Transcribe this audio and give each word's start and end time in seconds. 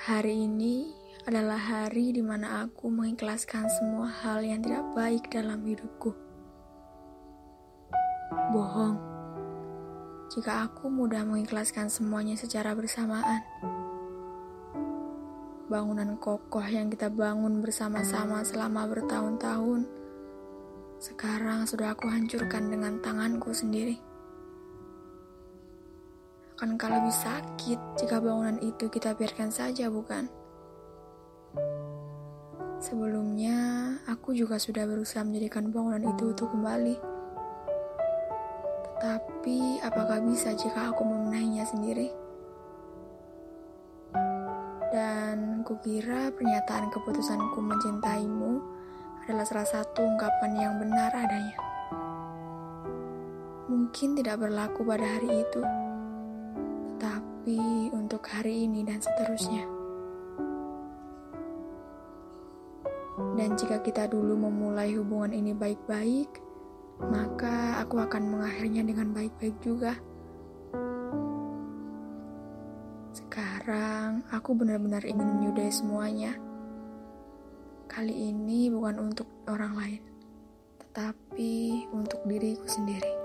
Hari 0.00 0.48
ini 0.48 0.88
adalah 1.28 1.60
hari 1.60 2.16
di 2.16 2.24
mana 2.24 2.64
aku 2.64 2.88
mengikhlaskan 2.88 3.68
semua 3.68 4.08
hal 4.08 4.40
yang 4.40 4.64
tidak 4.64 4.80
baik 4.96 5.28
dalam 5.28 5.60
hidupku. 5.60 6.16
Bohong, 8.48 8.96
jika 10.32 10.64
aku 10.64 10.88
mudah 10.88 11.20
mengikhlaskan 11.28 11.92
semuanya 11.92 12.32
secara 12.32 12.72
bersamaan. 12.72 13.44
Bangunan 15.68 16.16
kokoh 16.16 16.64
yang 16.64 16.88
kita 16.88 17.12
bangun 17.12 17.60
bersama-sama 17.60 18.40
selama 18.40 18.88
bertahun-tahun, 18.88 19.84
sekarang 20.96 21.68
sudah 21.68 21.92
aku 21.92 22.08
hancurkan 22.08 22.72
dengan 22.72 23.04
tanganku 23.04 23.52
sendiri. 23.52 24.00
Akankah 26.60 26.92
lebih 26.92 27.16
sakit 27.16 27.80
jika 27.96 28.20
bangunan 28.20 28.60
itu 28.60 28.92
kita 28.92 29.16
biarkan 29.16 29.48
saja, 29.48 29.88
bukan? 29.88 30.28
Sebelumnya, 32.84 33.56
aku 34.04 34.36
juga 34.36 34.60
sudah 34.60 34.84
berusaha 34.84 35.24
menjadikan 35.24 35.72
bangunan 35.72 36.04
itu 36.04 36.36
untuk 36.36 36.52
kembali. 36.52 37.00
Tetapi, 38.84 39.80
apakah 39.88 40.20
bisa 40.20 40.52
jika 40.52 40.92
aku 40.92 41.00
memenahinya 41.00 41.64
sendiri? 41.64 42.12
Dan 44.92 45.64
kukira 45.64 46.28
pernyataan 46.28 46.92
keputusanku 46.92 47.56
mencintaimu 47.56 48.60
adalah 49.24 49.48
salah 49.48 49.64
satu 49.64 50.04
ungkapan 50.04 50.60
yang 50.60 50.76
benar 50.76 51.08
adanya. 51.08 51.56
Mungkin 53.64 54.12
tidak 54.12 54.44
berlaku 54.44 54.84
pada 54.84 55.08
hari 55.08 55.40
itu, 55.40 55.64
tetapi 57.50 57.90
untuk 57.90 58.22
hari 58.30 58.62
ini 58.70 58.86
dan 58.86 59.02
seterusnya. 59.02 59.66
Dan 63.34 63.58
jika 63.58 63.82
kita 63.82 64.06
dulu 64.06 64.38
memulai 64.38 64.94
hubungan 64.94 65.34
ini 65.34 65.50
baik-baik, 65.50 66.30
maka 67.02 67.82
aku 67.82 67.98
akan 67.98 68.22
mengakhirinya 68.30 68.86
dengan 68.86 69.10
baik-baik 69.10 69.56
juga. 69.58 69.98
Sekarang 73.10 74.22
aku 74.30 74.54
benar-benar 74.54 75.02
ingin 75.02 75.26
menyudahi 75.26 75.74
semuanya. 75.74 76.38
Kali 77.90 78.30
ini 78.30 78.70
bukan 78.70 79.10
untuk 79.10 79.26
orang 79.50 79.74
lain, 79.74 80.02
tetapi 80.78 81.82
untuk 81.90 82.22
diriku 82.30 82.70
sendiri. 82.70 83.19